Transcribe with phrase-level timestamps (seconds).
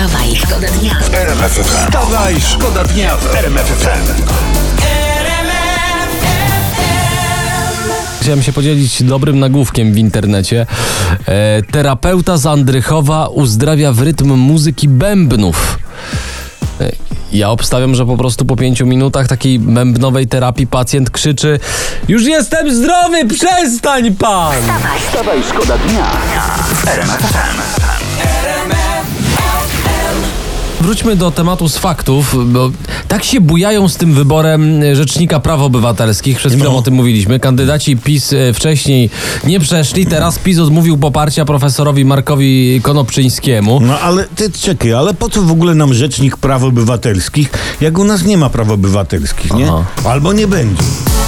[0.00, 0.98] Wstawaj, szkoda dnia.
[1.12, 1.64] RMFFM.
[1.64, 4.22] Wstawaj, szkoda dnia w RMFFM.
[8.20, 10.66] Chciałem się podzielić dobrym nagłówkiem w internecie.
[11.26, 15.78] E, terapeuta z Andrychowa uzdrawia w rytm muzyki bębnów.
[16.80, 16.92] E,
[17.32, 21.58] ja obstawiam, że po prostu po pięciu minutach takiej bębnowej terapii pacjent krzyczy
[22.08, 24.54] Już jestem zdrowy, przestań pan!
[25.08, 26.06] Wstawaj, szkoda dnia
[27.76, 27.79] w.
[30.80, 32.70] Wróćmy do tematu z faktów, bo
[33.08, 36.36] tak się bujają z tym wyborem Rzecznika Praw Obywatelskich.
[36.38, 36.78] Przed chwilą No.
[36.78, 37.40] o tym mówiliśmy.
[37.40, 39.10] Kandydaci PiS e, wcześniej
[39.44, 43.80] nie przeszli, teraz PiS odmówił poparcia profesorowi Markowi Konopczyńskiemu.
[43.80, 48.04] No ale ty czekaj, ale po co w ogóle nam rzecznik praw obywatelskich, jak u
[48.04, 49.68] nas nie ma praw obywatelskich, nie?
[49.68, 49.84] Aha.
[50.04, 50.82] Albo nie będzie.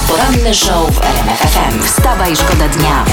[0.07, 1.83] Poranny show w RMFFM.
[1.85, 3.05] Wstawaj, szkoda dnia.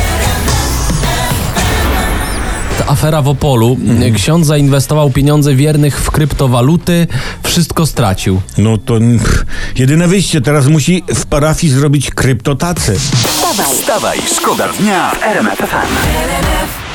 [2.90, 3.76] Afera w Opolu.
[3.80, 4.14] Mhm.
[4.14, 7.06] Ksiądz zainwestował pieniądze wiernych w kryptowaluty,
[7.42, 8.40] wszystko stracił.
[8.58, 9.44] No to pff,
[9.76, 12.94] jedyne wyjście, teraz musi w parafii zrobić kryptotacę.
[12.96, 16.89] Wstawaj, Wstawaj, szkoda dnia w RMFFM.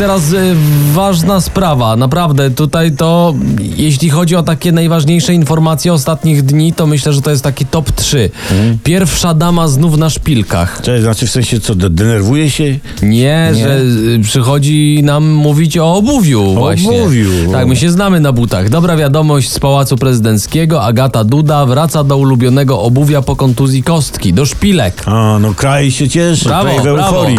[0.00, 0.54] Teraz y,
[0.92, 3.34] ważna sprawa, naprawdę tutaj to,
[3.76, 7.92] jeśli chodzi o takie najważniejsze informacje ostatnich dni, to myślę, że to jest taki top
[7.92, 8.30] 3.
[8.50, 8.78] Mhm.
[8.84, 10.80] Pierwsza dama znów na szpilkach.
[10.82, 12.78] To znaczy w sensie co, de- denerwuje się?
[13.02, 17.02] Nie, że y, przychodzi nam mówić o obuwiu właśnie.
[17.02, 17.52] obuwiu.
[17.52, 18.68] Tak, my się znamy na butach.
[18.68, 20.82] Dobra wiadomość z Pałacu Prezydenckiego.
[20.82, 25.02] Agata Duda wraca do ulubionego obuwia po kontuzji kostki, do szpilek.
[25.06, 27.38] A, no kraj się cieszy, Brawo, kraj w euforii.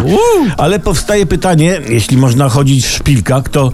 [0.57, 3.71] Ale powstaje pytanie, jeśli można chodzić w szpilkach, to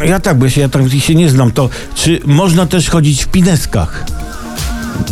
[0.00, 2.90] e, ja tak, bo ja się, ja tak się nie znam, to czy można też
[2.90, 4.04] chodzić w pineskach?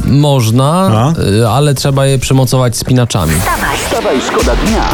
[0.04, 1.20] Można, A?
[1.20, 3.32] y, ale trzeba je przymocować spinaczami.
[3.86, 4.88] Wstawaj, szkoda dnia.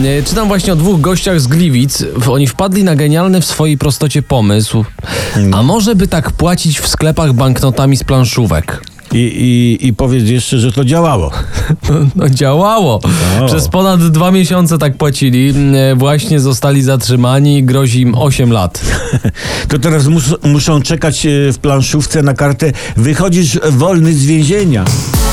[0.00, 2.04] Nie, Czytam właśnie o dwóch gościach z Gliwic.
[2.30, 4.84] Oni wpadli na genialny w swojej prostocie pomysł.
[5.52, 8.82] A może by tak płacić w sklepach banknotami z planszówek?
[9.12, 11.30] I, i, I powiedz jeszcze, że to działało.
[12.16, 13.00] No działało.
[13.42, 13.46] O.
[13.46, 15.54] Przez ponad dwa miesiące tak płacili.
[15.92, 17.64] E, Właśnie zostali zatrzymani.
[17.64, 18.80] Grozi im 8 lat.
[19.68, 24.84] To teraz mus, muszą czekać e, w planszówce na kartę wychodzisz wolny z więzienia.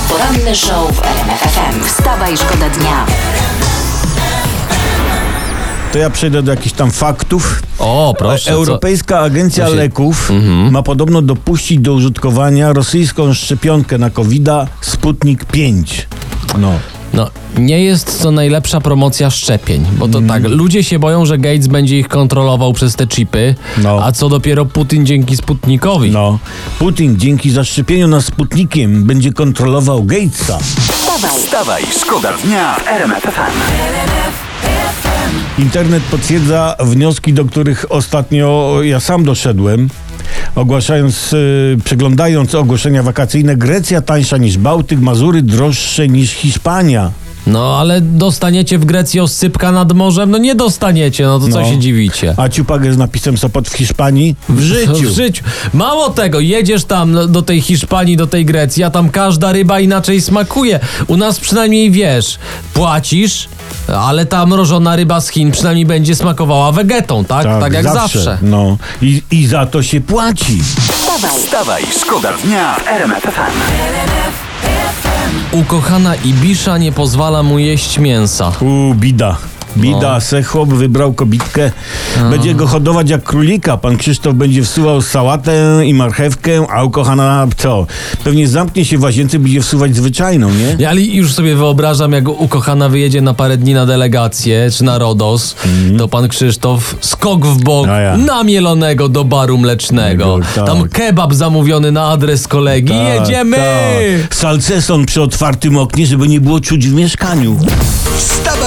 [0.10, 1.84] poranny show w RMFFM.
[1.86, 3.06] Wstawaj, szkoda dnia.
[5.94, 7.62] To ja przejdę do jakichś tam faktów.
[7.80, 8.46] O, proszę.
[8.46, 10.72] co- Europejska Agencja co się- Leków Mhm.
[10.72, 14.50] ma podobno dopuścić do użytkowania rosyjską szczepionkę na covid
[14.82, 16.08] Sputnik 5.
[16.58, 16.72] No.
[17.14, 21.68] No, nie jest to najlepsza promocja szczepień, bo to tak, ludzie się boją, że Gates
[21.68, 24.00] będzie ich kontrolował przez te chipy, No.
[24.04, 26.12] a co dopiero Putin dzięki Sputnikowi.
[26.12, 26.40] No.
[26.80, 30.58] Putin dzięki zaszczepieniu nas Sputnikiem będzie kontrolował Gatesa.
[30.92, 34.47] Wstawaj, Wstawaj, szkoda dnia w RMFFM.
[35.58, 39.90] Internet potwierdza wnioski, do których ostatnio ja sam doszedłem.
[40.56, 47.12] Ogłaszając, y, przeglądając ogłoszenia wakacyjne, Grecja tańsza niż Bałtyk, Mazury droższe niż Hiszpania.
[47.48, 50.32] No, ale dostaniecie w Grecji oscypka nad morzem?
[50.32, 51.70] No nie dostaniecie, no to co No.
[51.70, 52.34] się dziwicie?
[52.38, 54.36] A ciupagę z napisem Sopot w Hiszpanii?
[54.50, 54.94] W życiu.
[55.12, 55.44] W życiu.
[55.74, 59.80] Mało tego, jedziesz tam no, do tej Hiszpanii, do tej Grecji, a tam każda ryba
[59.80, 60.80] inaczej smakuje.
[61.08, 62.40] U nas przynajmniej wiesz,
[62.74, 63.50] płacisz,
[63.98, 67.44] ale ta mrożona ryba z Chin przynajmniej będzie smakowała wegetą, tak?
[67.44, 68.38] Tak, jak zawsze.
[68.42, 68.78] No.
[69.02, 70.62] I, I za to się płaci.
[71.44, 75.07] wstawaj, szkoda dnia w RMFFM.
[75.52, 78.52] Ukochana Ibisza nie pozwala mu jeść mięsa.
[78.62, 79.38] U, bida.
[79.78, 80.22] Bida, No.
[80.22, 81.72] se chłop wybrał kobitkę.
[82.30, 83.78] Będzie go hodować jak królika.
[83.78, 87.86] Pan Krzysztof będzie wsuwał sałatę i marchewkę, a ukochana co?
[88.24, 90.76] Pewnie zamknie się w łazience, będzie wsuwać zwyczajną, nie?
[90.80, 95.56] Ja już sobie wyobrażam, jak ukochana wyjedzie na parę dni na delegację czy na Rodos,
[95.98, 98.18] to pan Krzysztof skok w bok ja.
[98.18, 100.40] namielonego do baru mlecznego.
[100.56, 100.66] Tak.
[100.66, 102.94] Tam kebab zamówiony na adres kolegi.
[102.94, 103.58] Jedziemy!
[103.58, 104.36] tak.
[104.36, 107.58] Salceson przy otwartym oknie, żeby nie było czuć w mieszkaniu.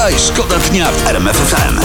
[0.00, 1.80] Wstawaj, szkoda dnia w RMFFM.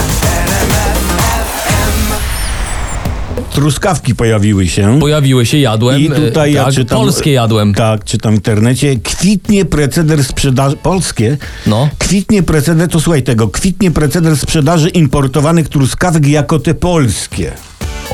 [3.50, 5.00] Truskawki pojawiły się.
[5.00, 6.00] Pojawiły się, jadłem.
[6.00, 6.98] I tutaj e, ja tak, czytam.
[6.98, 7.74] Polskie jadłem.
[7.74, 8.96] Tak, czytam w internecie.
[8.96, 10.76] Kwitnie preceder sprzedaży.
[10.76, 11.36] Polskie?
[11.66, 11.88] No.
[11.98, 13.48] Kwitnie preceder, to słuchaj tego.
[13.48, 17.52] Kwitnie preceder sprzedaży importowanych truskawek jako te polskie.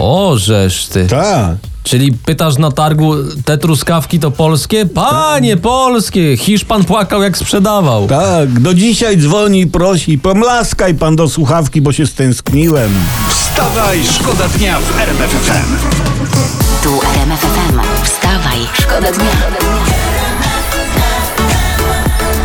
[0.02, 1.06] O, żeż ty.
[1.06, 1.56] Tak.
[1.82, 3.14] Czyli pytasz na targu,
[3.44, 4.86] te truskawki to polskie?
[4.86, 5.62] Panie tak.
[5.62, 6.36] polskie!
[6.36, 8.06] Hiszpan płakał jak sprzedawał.
[8.06, 12.90] Tak, do dzisiaj dzwoni i prosi, pomlaskaj pan do słuchawki, bo się stęskniłem.
[13.28, 15.76] Wstawaj, szkoda dnia w RMFFM.
[16.82, 17.80] Tu RMFFM.
[18.04, 19.30] Wstawaj, szkoda dnia.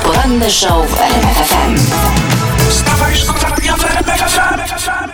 [0.04, 1.76] Poranny show w RMFFM.
[2.70, 5.07] Wstawaj, szkoda dnia w RMFFM.